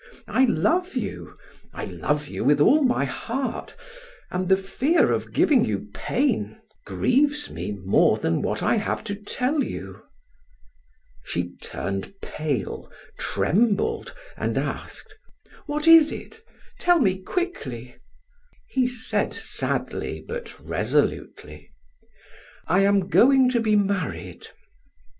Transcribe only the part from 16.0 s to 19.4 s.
it? Tell me quickly." He said